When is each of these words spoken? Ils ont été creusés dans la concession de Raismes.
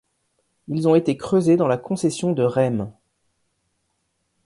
Ils 0.67 0.87
ont 0.87 0.95
été 0.95 1.15
creusés 1.15 1.57
dans 1.57 1.67
la 1.67 1.77
concession 1.77 2.31
de 2.31 2.41
Raismes. 2.41 2.91